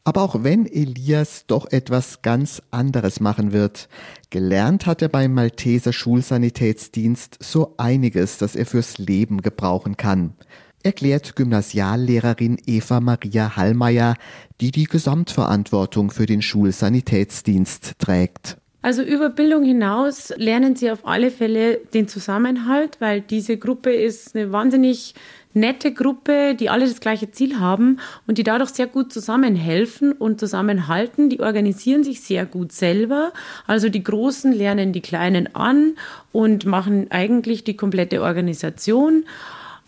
Aber 0.09 0.23
auch 0.23 0.43
wenn 0.43 0.65
Elias 0.65 1.43
doch 1.45 1.71
etwas 1.71 2.23
ganz 2.23 2.63
anderes 2.71 3.19
machen 3.19 3.51
wird, 3.51 3.89
gelernt 4.31 4.87
hat 4.87 5.03
er 5.03 5.07
beim 5.07 5.35
Malteser 5.35 5.93
Schulsanitätsdienst 5.93 7.37
so 7.39 7.75
einiges, 7.77 8.39
das 8.39 8.55
er 8.55 8.65
fürs 8.65 8.97
Leben 8.97 9.43
gebrauchen 9.43 9.97
kann 9.97 10.33
erklärt 10.81 11.35
Gymnasiallehrerin 11.35 12.57
Eva 12.65 13.01
Maria 13.01 13.57
Hallmeier, 13.57 14.15
die 14.61 14.71
die 14.71 14.85
Gesamtverantwortung 14.85 16.09
für 16.09 16.25
den 16.25 16.41
Schulsanitätsdienst 16.41 17.99
trägt. 17.99 18.57
Also 18.81 19.01
über 19.01 19.29
Bildung 19.29 19.63
hinaus 19.63 20.33
lernen 20.37 20.77
Sie 20.77 20.89
auf 20.89 21.05
alle 21.05 21.31
Fälle 21.31 21.81
den 21.93 22.07
Zusammenhalt, 22.07 23.01
weil 23.01 23.19
diese 23.19 23.57
Gruppe 23.57 23.91
ist 23.91 24.35
eine 24.35 24.53
wahnsinnig 24.53 25.15
nette 25.53 25.93
Gruppe, 25.93 26.55
die 26.55 26.69
alle 26.69 26.87
das 26.87 27.01
gleiche 27.01 27.29
Ziel 27.31 27.59
haben 27.59 27.99
und 28.25 28.37
die 28.37 28.43
dadurch 28.43 28.69
sehr 28.69 28.87
gut 28.87 29.11
zusammenhelfen 29.11 30.13
und 30.13 30.39
zusammenhalten. 30.39 31.29
Die 31.29 31.41
organisieren 31.41 32.05
sich 32.05 32.21
sehr 32.21 32.45
gut 32.45 32.71
selber. 32.71 33.33
Also 33.67 33.89
die 33.89 34.03
Großen 34.03 34.53
lernen 34.53 34.93
die 34.93 35.01
Kleinen 35.01 35.53
an 35.55 35.95
und 36.31 36.65
machen 36.65 37.07
eigentlich 37.09 37.65
die 37.65 37.75
komplette 37.75 38.21
Organisation. 38.21 39.25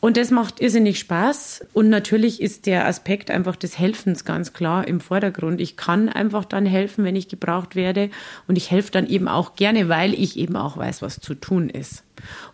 Und 0.02 0.18
das 0.18 0.32
macht 0.32 0.60
irrsinnig 0.60 0.98
Spaß. 0.98 1.68
Und 1.74 1.90
natürlich 1.90 2.42
ist 2.42 2.66
der 2.66 2.88
Aspekt 2.88 3.30
einfach 3.30 3.56
des 3.56 3.78
Helfens 3.78 4.26
ganz 4.26 4.52
klar 4.52 4.88
im 4.88 5.00
Vordergrund. 5.00 5.62
Ich 5.62 5.78
kann 5.78 6.10
einfach 6.10 6.44
dann 6.44 6.66
helfen, 6.66 7.06
wenn 7.06 7.16
ich 7.16 7.28
gebraucht 7.28 7.76
werde. 7.76 8.10
Und 8.48 8.58
ich 8.58 8.72
helfe 8.72 8.92
dann 8.92 9.08
eben 9.08 9.28
auch 9.28 9.56
gerne, 9.56 9.90
weil 9.90 10.16
ich 10.16 10.38
eben 10.38 10.56
auch 10.56 10.76
weiß, 10.76 11.04
was 11.04 11.20
zu 11.20 11.36
tun 11.36 11.70
ist. 11.70 12.04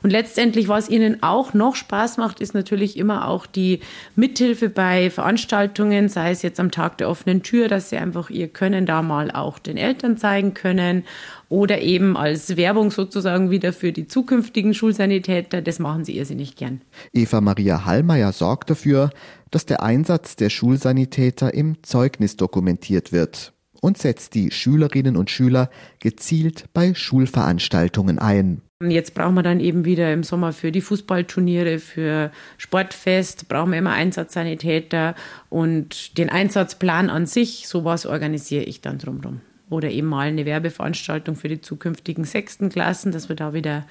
Und 0.03 0.11
letztendlich, 0.11 0.67
was 0.67 0.89
ihnen 0.89 1.23
auch 1.23 1.53
noch 1.53 1.75
Spaß 1.75 2.17
macht, 2.17 2.39
ist 2.39 2.53
natürlich 2.53 2.97
immer 2.97 3.27
auch 3.27 3.45
die 3.45 3.79
Mithilfe 4.15 4.69
bei 4.69 5.09
Veranstaltungen, 5.09 6.09
sei 6.09 6.31
es 6.31 6.41
jetzt 6.41 6.59
am 6.59 6.71
Tag 6.71 6.97
der 6.97 7.09
offenen 7.09 7.43
Tür, 7.43 7.67
dass 7.67 7.89
sie 7.89 7.97
einfach 7.97 8.29
ihr 8.29 8.47
Können 8.47 8.85
da 8.85 9.01
mal 9.01 9.31
auch 9.31 9.59
den 9.59 9.77
Eltern 9.77 10.17
zeigen 10.17 10.53
können 10.53 11.03
oder 11.49 11.81
eben 11.81 12.17
als 12.17 12.57
Werbung 12.57 12.91
sozusagen 12.91 13.51
wieder 13.51 13.73
für 13.73 13.91
die 13.91 14.07
zukünftigen 14.07 14.73
Schulsanitäter. 14.73 15.61
Das 15.61 15.79
machen 15.79 16.03
sie 16.05 16.17
irrsinnig 16.17 16.55
gern. 16.55 16.81
Eva 17.13 17.41
Maria 17.41 17.85
Hallmeier 17.85 18.31
sorgt 18.33 18.69
dafür, 18.69 19.11
dass 19.51 19.65
der 19.65 19.81
Einsatz 19.81 20.35
der 20.35 20.49
Schulsanitäter 20.49 21.53
im 21.53 21.81
Zeugnis 21.83 22.35
dokumentiert 22.35 23.11
wird 23.11 23.53
und 23.81 23.97
setzt 23.97 24.35
die 24.35 24.51
Schülerinnen 24.51 25.15
und 25.15 25.29
Schüler 25.29 25.69
gezielt 25.99 26.65
bei 26.73 26.93
Schulveranstaltungen 26.93 28.19
ein. 28.19 28.61
Jetzt 28.85 29.15
brauchen 29.15 29.33
wir 29.33 29.41
dann 29.41 29.59
eben 29.59 29.85
wieder 29.85 30.13
im 30.13 30.21
Sommer 30.21 30.53
für 30.53 30.71
die 30.71 30.81
Fußballturniere, 30.81 31.79
für 31.79 32.31
Sportfest, 32.59 33.47
brauchen 33.47 33.71
wir 33.71 33.79
immer 33.79 33.93
Einsatzsanitäter 33.93 35.15
und 35.49 36.15
den 36.19 36.29
Einsatzplan 36.29 37.09
an 37.09 37.25
sich, 37.25 37.67
sowas 37.67 38.05
organisiere 38.05 38.63
ich 38.63 38.81
dann 38.81 38.99
drumherum. 38.99 39.41
Oder 39.71 39.89
eben 39.89 40.07
mal 40.07 40.27
eine 40.27 40.45
Werbeveranstaltung 40.45 41.35
für 41.35 41.47
die 41.47 41.59
zukünftigen 41.59 42.23
sechsten 42.23 42.69
Klassen, 42.69 43.11
dass 43.11 43.29
wir 43.29 43.35
da 43.35 43.53
wieder 43.53 43.87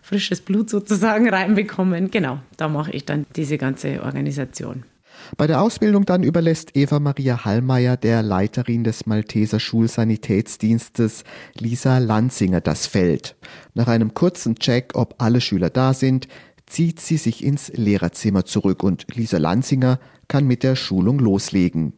frisches 0.00 0.40
Blut 0.40 0.70
sozusagen 0.70 1.28
reinbekommen. 1.32 2.10
Genau, 2.10 2.38
da 2.56 2.68
mache 2.68 2.92
ich 2.92 3.04
dann 3.04 3.26
diese 3.36 3.58
ganze 3.58 4.02
Organisation. 4.02 4.84
Bei 5.36 5.46
der 5.46 5.60
Ausbildung 5.62 6.04
dann 6.04 6.22
überlässt 6.22 6.76
Eva 6.76 7.00
Maria 7.00 7.44
Hallmeier 7.44 7.96
der 7.96 8.22
Leiterin 8.22 8.84
des 8.84 9.06
Malteser 9.06 9.60
Schulsanitätsdienstes 9.60 11.24
Lisa 11.58 11.98
Lanzinger 11.98 12.60
das 12.60 12.86
Feld. 12.86 13.36
Nach 13.74 13.88
einem 13.88 14.14
kurzen 14.14 14.56
Check, 14.56 14.92
ob 14.94 15.16
alle 15.18 15.40
Schüler 15.40 15.70
da 15.70 15.94
sind, 15.94 16.28
zieht 16.66 17.00
sie 17.00 17.16
sich 17.16 17.44
ins 17.44 17.68
Lehrerzimmer 17.74 18.44
zurück 18.44 18.82
und 18.82 19.06
Lisa 19.14 19.38
Lanzinger 19.38 19.98
kann 20.28 20.46
mit 20.46 20.62
der 20.62 20.76
Schulung 20.76 21.18
loslegen. 21.18 21.94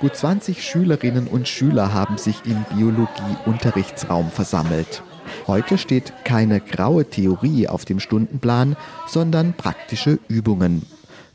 Gut 0.00 0.16
20 0.16 0.62
Schülerinnen 0.64 1.28
und 1.28 1.48
Schüler 1.48 1.92
haben 1.94 2.18
sich 2.18 2.42
im 2.44 2.64
Biologie-Unterrichtsraum 2.76 4.30
versammelt. 4.30 5.02
Heute 5.46 5.78
steht 5.78 6.12
keine 6.24 6.60
graue 6.60 7.08
Theorie 7.08 7.68
auf 7.68 7.84
dem 7.84 8.00
Stundenplan, 8.00 8.76
sondern 9.06 9.54
praktische 9.54 10.18
Übungen. 10.28 10.82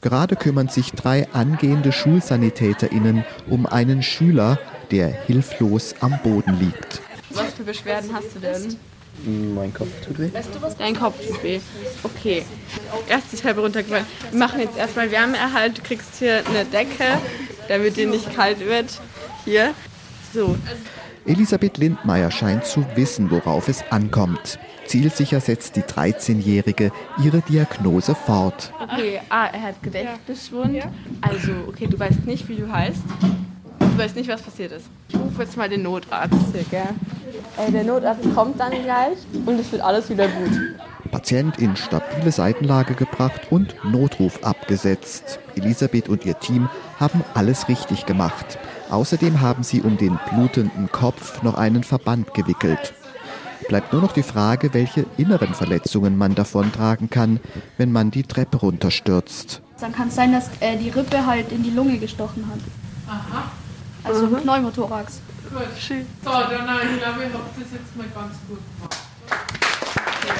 Gerade 0.02 0.36
kümmern 0.36 0.68
sich 0.68 0.92
drei 0.92 1.28
angehende 1.34 1.92
SchulsanitäterInnen 1.92 3.26
um 3.50 3.66
einen 3.66 4.04
Schüler, 4.04 4.60
der 4.92 5.08
hilflos 5.08 5.96
am 6.02 6.20
Boden 6.24 6.60
liegt. 6.60 7.02
Was 7.32 7.54
für 7.54 7.64
Beschwerden 7.64 8.14
hast 8.14 8.36
du 8.36 8.40
denn? 8.40 8.78
Mein 9.56 9.74
Kopf 9.74 9.90
tut 10.06 10.20
weh. 10.20 10.30
Weißt 10.32 10.54
du 10.54 10.62
was? 10.62 10.78
Dein 10.78 10.96
Kopf 10.96 11.16
tut 11.26 11.44
weh. 11.44 11.60
Okay. 12.04 12.46
Erst 13.10 13.34
die 13.34 13.38
Treppe 13.38 13.62
runtergefallen. 13.62 14.06
Wir 14.30 14.40
machen 14.40 14.60
jetzt 14.60 14.78
erstmal 14.78 15.12
Wärmeerhalt. 15.12 15.80
Du 15.80 15.82
kriegst 15.82 16.18
hier 16.20 16.44
eine 16.46 16.66
Decke, 16.66 17.18
damit 17.68 17.98
dir 17.98 18.08
nicht 18.08 18.36
kalt 18.36 18.60
wird. 18.60 19.02
Hier. 19.44 19.74
So. 20.34 20.56
Elisabeth 21.28 21.78
Lindmeier 21.78 22.32
scheint 22.32 22.64
zu 22.64 22.86
wissen, 22.96 23.30
worauf 23.30 23.68
es 23.68 23.84
ankommt. 23.90 24.58
Zielsicher 24.86 25.42
setzt 25.42 25.76
die 25.76 25.82
13-Jährige 25.82 26.92
ihre 27.22 27.42
Diagnose 27.42 28.16
fort. 28.16 28.72
Okay, 28.82 29.20
ah, 29.28 29.48
er 29.52 29.62
hat 29.62 29.84
Gedächtnisschwund. 29.84 30.84
Also, 31.20 31.52
okay, 31.68 31.88
du 31.88 32.00
weißt 32.00 32.26
nicht, 32.26 32.48
wie 32.48 32.56
du 32.56 32.72
heißt. 32.72 33.02
Du 33.80 33.98
weißt 33.98 34.16
nicht, 34.16 34.30
was 34.30 34.42
passiert 34.42 34.72
ist. 34.72 34.86
Ich 35.10 35.16
rufe 35.16 35.42
jetzt 35.42 35.58
mal 35.58 35.68
den 35.68 35.84
Notarzt 35.84 36.34
hier, 36.54 36.64
gell? 36.72 36.88
Äh, 37.58 37.72
der 37.74 37.84
Notarzt 37.84 38.24
kommt 38.34 38.58
dann 38.58 38.72
gleich 38.72 39.18
und 39.46 39.60
es 39.60 39.70
wird 39.70 39.82
alles 39.82 40.10
wieder 40.10 40.30
gut. 40.30 40.52
Patient 41.12 41.58
in 41.60 41.76
stabile 41.76 42.32
Seitenlage 42.32 42.94
gebracht 42.94 43.48
und 43.50 43.76
Notruf 43.84 44.44
abgesetzt. 44.44 45.40
Elisabeth 45.56 46.08
und 46.08 46.26
ihr 46.26 46.40
Team 46.40 46.70
haben 47.00 47.24
alles 47.34 47.68
richtig 47.68 48.06
gemacht. 48.06 48.58
Außerdem 48.90 49.42
haben 49.42 49.64
sie 49.64 49.82
um 49.82 49.98
den 49.98 50.18
blutenden 50.30 50.92
Kopf 50.92 51.44
noch 51.44 51.56
einen 51.56 51.84
Verband 51.84 52.34
gewickelt. 52.34 52.94
Bleibt 53.68 53.92
nur 53.92 54.02
noch 54.02 54.14
die 54.14 54.24
Frage, 54.24 54.74
welche 54.74 55.06
inneren 55.18 55.54
Verletzungen 55.54 56.18
man 56.18 56.36
davontragen 56.36 57.10
kann, 57.10 57.42
wenn 57.78 57.92
man 57.92 58.12
die 58.12 58.24
Treppe 58.24 58.58
runterstürzt. 58.58 59.62
Dann 59.80 59.92
kann 59.92 60.08
es 60.08 60.16
sein, 60.16 60.32
dass 60.32 60.50
äh, 60.62 60.78
die 60.78 60.90
Rippe 60.90 61.26
halt 61.26 61.52
in 61.52 61.64
die 61.64 61.72
Lunge 61.72 61.98
gestochen 61.98 62.46
hat. 62.50 62.60
Aha. 63.08 63.52
Also 64.04 64.28
mhm. 64.28 64.38
Pneumothorax. 64.38 65.22
So, 65.50 65.60
dann, 65.60 65.66
ich 65.66 67.02
glaube, 67.02 67.24
ich 67.24 67.34
habe 67.34 67.44
das 67.58 67.72
jetzt 67.72 67.96
mal 67.96 68.08
ganz 68.14 68.36
gut 68.48 68.60
gemacht. 68.76 68.87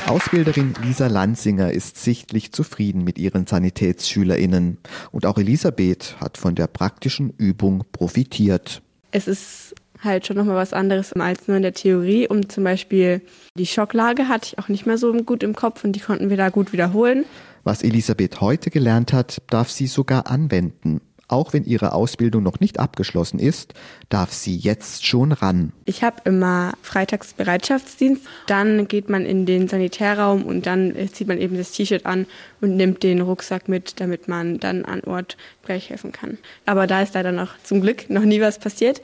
Ausbilderin 0.08 0.74
Lisa 0.84 1.08
Lanzinger 1.08 1.74
ist 1.74 2.02
sichtlich 2.02 2.54
zufrieden 2.54 3.04
mit 3.04 3.18
ihren 3.18 3.46
SanitätsschülerInnen. 3.46 4.78
Und 5.12 5.26
auch 5.26 5.38
Elisabeth 5.38 6.16
hat 6.22 6.38
von 6.38 6.56
der 6.56 6.68
praktischen 6.68 7.34
Übung 7.38 7.84
profitiert. 7.92 8.82
Es 9.12 9.28
ist 9.28 9.76
halt 10.02 10.26
schon 10.26 10.38
nochmal 10.38 10.56
was 10.56 10.72
anderes 10.72 11.12
als 11.12 11.48
nur 11.50 11.58
in 11.58 11.64
der 11.64 11.74
Theorie. 11.74 12.28
Um 12.28 12.48
zum 12.48 12.64
Beispiel 12.64 13.22
die 13.58 13.66
Schocklage 13.66 14.30
hatte 14.30 14.48
ich 14.48 14.60
auch 14.60 14.70
nicht 14.70 14.86
mehr 14.86 14.98
so 14.98 15.12
gut 15.12 15.44
im 15.44 15.56
Kopf 15.56 15.84
und 15.84 15.92
die 15.92 16.00
konnten 16.00 16.30
wir 16.30 16.38
da 16.38 16.50
gut 16.50 16.72
wiederholen. 16.72 17.26
Was 17.66 17.84
Elisabeth 17.84 18.40
heute 18.40 18.70
gelernt 18.70 19.12
hat, 19.12 19.42
darf 19.50 19.70
sie 19.70 19.88
sogar 19.88 20.28
anwenden. 20.28 21.02
Auch 21.30 21.52
wenn 21.52 21.66
ihre 21.66 21.94
Ausbildung 21.94 22.44
noch 22.44 22.62
nicht 22.62 22.80
abgeschlossen 22.80 23.38
ist, 23.38 23.74
darf 24.08 24.32
sie 24.32 24.56
jetzt 24.56 25.06
schon 25.06 25.34
ran. 25.34 25.74
Ich 25.84 26.02
habe 26.04 26.22
immer 26.24 26.74
freitags 26.82 27.34
Bereitschaftsdienst. 27.34 28.22
Dann 28.48 28.88
geht 28.88 29.10
man 29.10 29.26
in 29.26 29.46
den 29.46 29.68
Sanitärraum 29.68 30.46
und 30.46 30.66
dann 30.66 30.96
zieht 31.12 31.28
man 31.28 31.38
eben 31.38 31.58
das 31.58 31.72
T-Shirt 31.72 32.06
an 32.06 32.28
und 32.62 32.78
nimmt 32.78 33.04
den 33.04 33.20
Rucksack 33.20 33.68
mit, 33.68 34.00
damit 34.00 34.30
man 34.30 34.60
dann 34.60 34.86
an 34.86 35.02
Ort 35.02 35.36
gleich 35.66 35.90
helfen 35.90 36.14
kann. 36.14 36.38
Aber 36.66 36.88
da 36.88 37.02
ist 37.02 37.14
leider 37.14 37.34
noch 37.34 37.52
zum 37.62 37.82
Glück 37.82 38.10
noch 38.10 38.24
nie 38.24 38.40
was 38.40 38.58
passiert. 38.58 39.02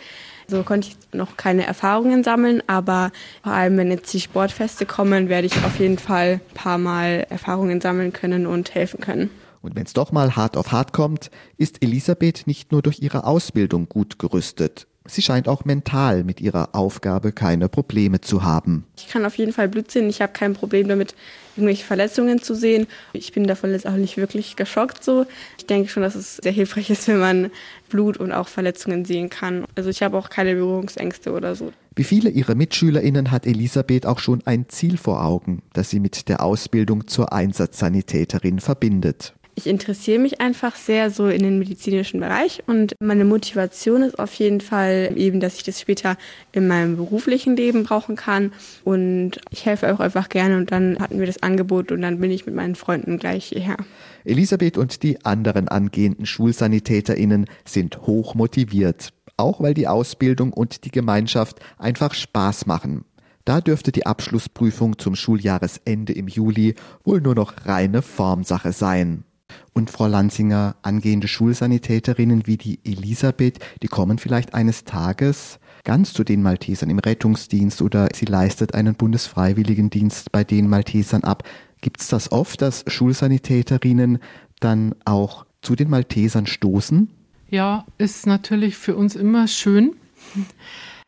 So 0.47 0.63
konnte 0.63 0.89
ich 0.89 1.17
noch 1.17 1.37
keine 1.37 1.65
Erfahrungen 1.65 2.23
sammeln, 2.23 2.61
aber 2.67 3.11
vor 3.43 3.53
allem, 3.53 3.77
wenn 3.77 3.91
jetzt 3.91 4.13
die 4.13 4.19
Sportfeste 4.19 4.85
kommen, 4.85 5.29
werde 5.29 5.47
ich 5.47 5.55
auf 5.57 5.79
jeden 5.79 5.97
Fall 5.97 6.41
ein 6.49 6.53
paar 6.53 6.77
Mal 6.77 7.25
Erfahrungen 7.29 7.81
sammeln 7.81 8.13
können 8.13 8.45
und 8.45 8.75
helfen 8.75 8.99
können. 8.99 9.29
Und 9.63 9.77
wenn 9.77 9.85
es 9.85 9.93
doch 9.93 10.11
mal 10.11 10.35
hart 10.35 10.57
auf 10.57 10.71
hart 10.71 10.91
kommt, 10.91 11.31
ist 11.57 11.81
Elisabeth 11.81 12.45
nicht 12.45 12.71
nur 12.71 12.81
durch 12.81 12.99
ihre 12.99 13.23
Ausbildung 13.23 13.87
gut 13.87 14.19
gerüstet. 14.19 14.87
Sie 15.05 15.21
scheint 15.21 15.47
auch 15.47 15.65
mental 15.65 16.23
mit 16.23 16.39
ihrer 16.39 16.75
Aufgabe 16.75 17.31
keine 17.31 17.67
Probleme 17.67 18.21
zu 18.21 18.43
haben. 18.43 18.85
Ich 18.97 19.09
kann 19.09 19.25
auf 19.25 19.37
jeden 19.37 19.51
Fall 19.51 19.67
Blut 19.67 19.91
sehen. 19.91 20.09
Ich 20.09 20.21
habe 20.21 20.31
kein 20.31 20.53
Problem 20.53 20.87
damit, 20.87 21.13
irgendwelche 21.55 21.85
Verletzungen 21.85 22.41
zu 22.41 22.55
sehen. 22.55 22.87
Ich 23.11 23.33
bin 23.33 23.45
davon 23.45 23.71
jetzt 23.71 23.85
auch 23.85 23.95
nicht 23.95 24.15
wirklich 24.15 24.55
geschockt 24.55 25.03
so. 25.03 25.25
Ich 25.57 25.65
denke 25.65 25.89
schon, 25.89 26.03
dass 26.03 26.15
es 26.15 26.37
sehr 26.37 26.53
hilfreich 26.53 26.89
ist, 26.89 27.07
wenn 27.07 27.19
man 27.19 27.51
Blut 27.89 28.17
und 28.17 28.31
auch 28.31 28.47
Verletzungen 28.47 29.03
sehen 29.03 29.29
kann. 29.29 29.65
Also 29.75 29.89
ich 29.89 30.03
habe 30.03 30.17
auch 30.17 30.29
keine 30.29 30.55
Berührungsängste 30.55 31.31
oder 31.31 31.55
so. 31.55 31.73
Wie 31.95 32.05
viele 32.05 32.29
ihrer 32.29 32.55
MitschülerInnen 32.55 33.31
hat 33.31 33.45
Elisabeth 33.45 34.05
auch 34.05 34.19
schon 34.19 34.41
ein 34.45 34.67
Ziel 34.69 34.97
vor 34.97 35.23
Augen, 35.23 35.63
das 35.73 35.89
sie 35.89 35.99
mit 35.99 36.27
der 36.27 36.41
Ausbildung 36.43 37.07
zur 37.07 37.31
Einsatzsanitäterin 37.31 38.59
verbindet 38.59 39.33
ich 39.55 39.67
interessiere 39.67 40.19
mich 40.19 40.41
einfach 40.41 40.75
sehr 40.75 41.09
so 41.09 41.27
in 41.27 41.43
den 41.43 41.59
medizinischen 41.59 42.19
Bereich 42.19 42.63
und 42.67 42.95
meine 42.99 43.25
Motivation 43.25 44.01
ist 44.01 44.17
auf 44.19 44.33
jeden 44.35 44.61
Fall 44.61 45.11
eben, 45.15 45.39
dass 45.39 45.55
ich 45.55 45.63
das 45.63 45.79
später 45.79 46.17
in 46.51 46.67
meinem 46.67 46.97
beruflichen 46.97 47.55
Leben 47.55 47.83
brauchen 47.83 48.15
kann 48.15 48.51
und 48.83 49.39
ich 49.51 49.65
helfe 49.65 49.93
auch 49.93 49.99
einfach 49.99 50.29
gerne 50.29 50.57
und 50.57 50.71
dann 50.71 50.97
hatten 50.99 51.19
wir 51.19 51.27
das 51.27 51.43
Angebot 51.43 51.91
und 51.91 52.01
dann 52.01 52.19
bin 52.19 52.31
ich 52.31 52.45
mit 52.45 52.55
meinen 52.55 52.75
Freunden 52.75 53.19
gleich 53.19 53.45
hierher. 53.45 53.77
Elisabeth 54.25 54.77
und 54.77 55.03
die 55.03 55.23
anderen 55.25 55.67
angehenden 55.67 56.25
SchulsanitäterInnen 56.25 57.45
sind 57.65 58.01
hoch 58.07 58.35
motiviert. 58.35 59.13
auch 59.35 59.59
weil 59.61 59.73
die 59.73 59.87
Ausbildung 59.87 60.53
und 60.53 60.85
die 60.85 60.91
Gemeinschaft 60.91 61.59
einfach 61.79 62.13
Spaß 62.13 62.67
machen. 62.67 63.03
Da 63.45 63.61
dürfte 63.61 63.91
die 63.91 64.05
Abschlussprüfung 64.05 64.97
zum 64.99 65.15
Schuljahresende 65.15 66.13
im 66.13 66.27
Juli 66.27 66.75
wohl 67.03 67.19
nur 67.19 67.35
noch 67.35 67.65
reine 67.65 68.01
Formsache 68.01 68.71
sein. 68.71 69.25
Und 69.73 69.89
Frau 69.89 70.07
Lanzinger, 70.07 70.75
angehende 70.83 71.27
Schulsanitäterinnen 71.27 72.45
wie 72.45 72.57
die 72.57 72.79
Elisabeth, 72.83 73.59
die 73.81 73.87
kommen 73.87 74.19
vielleicht 74.19 74.53
eines 74.53 74.83
Tages 74.83 75.59
ganz 75.83 76.13
zu 76.13 76.23
den 76.23 76.41
Maltesern 76.41 76.89
im 76.89 76.99
Rettungsdienst 76.99 77.81
oder 77.81 78.07
sie 78.13 78.25
leistet 78.25 78.73
einen 78.73 78.95
Bundesfreiwilligendienst 78.95 80.31
bei 80.31 80.43
den 80.43 80.69
Maltesern 80.69 81.23
ab. 81.23 81.43
Gibt 81.81 82.01
es 82.01 82.07
das 82.07 82.31
oft, 82.31 82.61
dass 82.61 82.85
Schulsanitäterinnen 82.87 84.19
dann 84.59 84.95
auch 85.05 85.45
zu 85.61 85.75
den 85.75 85.89
Maltesern 85.89 86.45
stoßen? 86.45 87.09
Ja, 87.49 87.85
ist 87.97 88.25
natürlich 88.25 88.77
für 88.77 88.95
uns 88.95 89.15
immer 89.15 89.47
schön. 89.47 89.95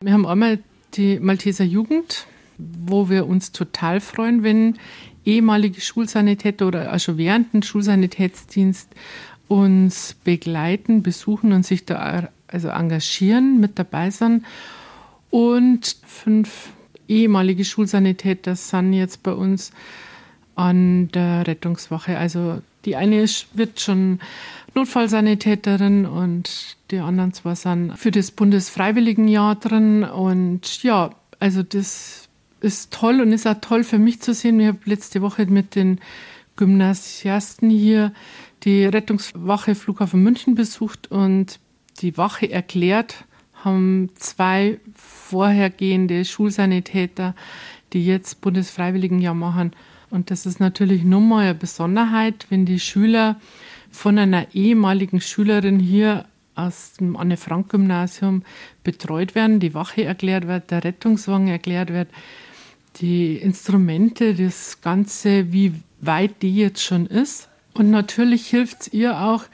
Wir 0.00 0.12
haben 0.12 0.26
einmal 0.26 0.58
die 0.94 1.18
Malteser 1.18 1.64
Jugend, 1.64 2.26
wo 2.58 3.08
wir 3.08 3.26
uns 3.26 3.52
total 3.52 4.00
freuen, 4.00 4.42
wenn 4.42 4.78
ehemalige 5.26 5.80
Schulsanitäter 5.80 6.66
oder 6.66 6.90
also 6.90 7.18
während 7.18 7.52
dem 7.52 7.62
Schulsanitätsdienst 7.62 8.88
uns 9.48 10.16
begleiten, 10.24 11.02
besuchen 11.02 11.52
und 11.52 11.66
sich 11.66 11.84
da 11.84 12.28
also 12.48 12.68
engagieren, 12.68 13.60
mit 13.60 13.78
dabei 13.78 14.10
sind. 14.10 14.44
Und 15.30 15.96
fünf 16.06 16.70
ehemalige 17.08 17.64
Schulsanitäter 17.64 18.56
sind 18.56 18.92
jetzt 18.92 19.22
bei 19.22 19.32
uns 19.32 19.72
an 20.54 21.08
der 21.08 21.46
Rettungswache. 21.46 22.16
Also 22.16 22.62
die 22.84 22.96
eine 22.96 23.26
wird 23.52 23.80
schon 23.80 24.20
Notfallsanitäterin 24.74 26.06
und 26.06 26.76
die 26.90 26.98
anderen 26.98 27.32
zwei 27.32 27.54
sind 27.54 27.96
für 27.96 28.10
das 28.10 28.30
Bundesfreiwilligenjahr 28.30 29.56
drin. 29.56 30.04
Und 30.04 30.82
ja, 30.82 31.10
also 31.38 31.62
das 31.62 32.25
ist 32.60 32.92
toll 32.92 33.20
und 33.20 33.32
ist 33.32 33.46
auch 33.46 33.60
toll 33.60 33.84
für 33.84 33.98
mich 33.98 34.20
zu 34.20 34.34
sehen. 34.34 34.60
Ich 34.60 34.66
habe 34.66 34.78
letzte 34.84 35.22
Woche 35.22 35.46
mit 35.46 35.74
den 35.74 36.00
Gymnasiasten 36.56 37.70
hier 37.70 38.12
die 38.64 38.84
Rettungswache 38.84 39.74
Flughafen 39.74 40.22
München 40.22 40.54
besucht 40.54 41.10
und 41.10 41.60
die 42.00 42.16
Wache 42.16 42.50
erklärt, 42.50 43.24
haben 43.54 44.10
zwei 44.16 44.80
vorhergehende 44.94 46.24
Schulsanitäter, 46.24 47.34
die 47.92 48.04
jetzt 48.04 48.40
Bundesfreiwilligenjahr 48.40 49.34
machen. 49.34 49.72
Und 50.10 50.30
das 50.30 50.46
ist 50.46 50.60
natürlich 50.60 51.04
nochmal 51.04 51.44
eine 51.44 51.54
Besonderheit, 51.54 52.46
wenn 52.48 52.64
die 52.64 52.80
Schüler 52.80 53.40
von 53.90 54.18
einer 54.18 54.54
ehemaligen 54.54 55.20
Schülerin 55.20 55.78
hier 55.78 56.26
aus 56.56 56.94
dem 56.94 57.16
Anne-Frank-Gymnasium 57.16 58.42
betreut 58.82 59.34
werden, 59.34 59.60
die 59.60 59.74
Wache 59.74 60.04
erklärt 60.04 60.46
wird, 60.46 60.70
der 60.70 60.84
Rettungswagen 60.84 61.48
erklärt 61.48 61.92
wird, 61.92 62.08
die 62.96 63.36
Instrumente, 63.36 64.34
das 64.34 64.80
Ganze, 64.80 65.52
wie 65.52 65.74
weit 66.00 66.42
die 66.42 66.54
jetzt 66.54 66.82
schon 66.82 67.06
ist. 67.06 67.48
Und 67.74 67.90
natürlich 67.90 68.46
hilft 68.46 68.82
es 68.82 68.92
ihr 68.92 69.20
auch, 69.20 69.44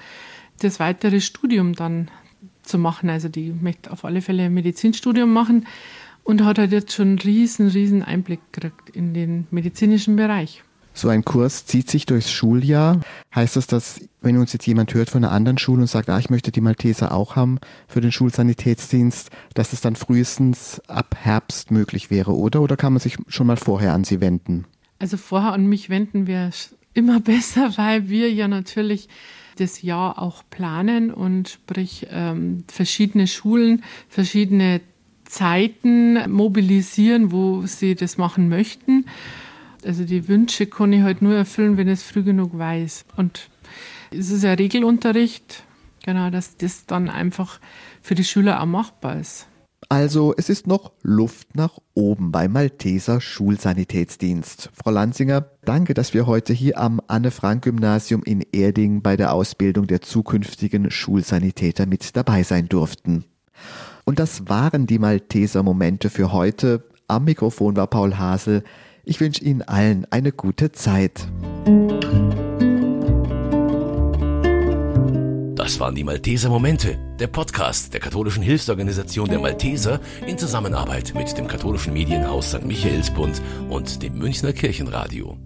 das 0.61 0.79
weitere 0.79 1.21
Studium 1.21 1.75
dann 1.75 2.09
zu 2.63 2.79
machen. 2.79 3.11
Also 3.11 3.29
die 3.29 3.53
möchte 3.53 3.91
auf 3.91 4.05
alle 4.05 4.23
Fälle 4.23 4.45
ein 4.45 4.55
Medizinstudium 4.55 5.33
machen 5.33 5.67
und 6.25 6.45
hat 6.45 6.59
halt 6.59 6.73
jetzt 6.73 6.93
schon 6.93 7.09
einen 7.09 7.19
riesen, 7.19 7.69
riesen 7.69 8.03
Einblick 8.03 8.41
gekriegt 8.53 8.91
in 8.91 9.13
den 9.13 9.47
medizinischen 9.51 10.17
Bereich. 10.17 10.63
So 10.95 11.09
ein 11.09 11.25
Kurs 11.25 11.67
zieht 11.67 11.91
sich 11.91 12.07
durchs 12.07 12.31
Schuljahr. 12.31 13.01
Heißt 13.35 13.57
das, 13.57 13.67
dass 13.67 14.01
wenn 14.21 14.37
uns 14.37 14.53
jetzt 14.53 14.67
jemand 14.67 14.93
hört 14.95 15.11
von 15.11 15.25
einer 15.25 15.33
anderen 15.33 15.59
Schule 15.59 15.83
und 15.83 15.89
sagt, 15.89 16.09
ah, 16.11 16.19
ich 16.19 16.31
möchte 16.31 16.53
die 16.53 16.61
Malteser 16.61 17.13
auch 17.13 17.37
haben 17.37 17.59
für 17.89 18.01
den 18.01 18.13
Schulsanitätsdienst, 18.13 19.31
dass 19.55 19.73
es 19.73 19.81
dann 19.81 19.97
frühestens 19.97 20.81
ab 20.89 21.17
Herbst 21.19 21.71
möglich 21.71 22.11
wäre, 22.11 22.37
oder? 22.37 22.61
Oder 22.63 22.77
kann 22.77 22.93
man 22.93 23.01
sich 23.01 23.17
schon 23.29 23.47
mal 23.47 23.57
vorher 23.57 23.95
an 23.95 24.05
Sie 24.05 24.21
wenden? 24.21 24.67
Also 24.99 25.17
vorher 25.17 25.53
an 25.53 25.67
mich 25.67 25.91
wenden 25.91 26.27
wäre 26.27 26.51
immer 26.95 27.21
besser, 27.21 27.77
weil 27.77 28.09
wir 28.09 28.33
ja 28.33 28.49
natürlich 28.49 29.09
das 29.57 29.83
Jahr 29.83 30.21
auch 30.21 30.43
planen 30.49 31.13
und 31.13 31.49
sprich 31.49 32.07
ähm, 32.11 32.65
verschiedene 32.69 33.27
Schulen, 33.27 33.83
verschiedene 34.09 34.81
Zeiten 35.25 36.31
mobilisieren, 36.31 37.33
wo 37.33 37.67
sie 37.67 37.95
das 37.95 38.19
machen 38.19 38.49
möchten. 38.49 39.07
Also 39.85 40.05
die 40.05 40.29
Wünsche 40.29 40.67
kann 40.67 40.93
ich 40.93 41.03
halt 41.03 41.23
nur 41.23 41.35
erfüllen, 41.35 41.77
wenn 41.77 41.89
ich 41.89 41.95
es 41.95 42.03
früh 42.03 42.23
genug 42.23 42.57
weiß. 42.57 43.05
Und 43.17 43.49
es 44.11 44.31
ist 44.31 44.45
ja 44.45 44.53
Regelunterricht, 44.53 45.65
genau, 46.05 46.31
dass 46.31 46.57
das 46.57 46.87
dann 46.87 47.09
einfach 47.09 47.61
für 48.01 48.15
die 48.15 48.25
Schüler 48.25 48.61
auch 48.61 48.67
machbar 48.67 49.19
ist. 49.19 49.47
Also 49.89 50.33
es 50.37 50.49
ist 50.49 50.67
noch 50.67 50.93
Luft 51.03 51.55
nach 51.55 51.79
oben 51.93 52.33
beim 52.33 52.53
Malteser 52.53 53.21
Schulsanitätsdienst. 53.21 54.71
Frau 54.73 54.91
Lanzinger, 54.91 55.45
danke, 55.65 55.93
dass 55.93 56.15
wir 56.15 56.27
heute 56.27 56.55
hier 56.55 56.79
am 56.79 57.01
Anne-Frank-Gymnasium 57.09 58.23
in 58.23 58.43
Erding 58.53 59.03
bei 59.03 59.17
der 59.17 59.35
Ausbildung 59.35 59.87
der 59.87 60.01
zukünftigen 60.01 60.91
Schulsanitäter 60.91 61.85
mit 61.85 62.17
dabei 62.17 62.43
sein 62.43 62.69
durften. 62.69 63.25
Und 64.05 64.19
das 64.19 64.49
waren 64.49 64.87
die 64.87 64.99
Malteser 64.99 65.63
Momente 65.63 66.09
für 66.09 66.33
heute. 66.33 66.85
Am 67.07 67.25
Mikrofon 67.25 67.77
war 67.77 67.87
Paul 67.87 68.17
Hasel. 68.17 68.65
Ich 69.05 69.21
wünsche 69.21 69.43
Ihnen 69.43 69.63
allen 69.63 70.07
eine 70.11 70.31
gute 70.31 70.71
Zeit. 70.71 71.27
Das 75.57 75.81
waren 75.81 75.95
die 75.95 76.05
Malteser 76.05 76.49
Momente, 76.49 76.99
der 77.19 77.27
Podcast 77.27 77.93
der 77.95 78.01
katholischen 78.01 78.43
Hilfsorganisation 78.43 79.29
der 79.29 79.41
Malteser 79.41 80.01
in 80.27 80.39
Zusammenarbeit 80.39 81.15
mit 81.17 81.37
dem 81.37 81.49
katholischen 81.49 81.93
Medienhaus 81.93 82.51
St. 82.51 82.65
Michaelsbund 82.65 83.43
und 83.69 84.03
dem 84.03 84.19
Münchner 84.19 84.53
Kirchenradio. 84.53 85.37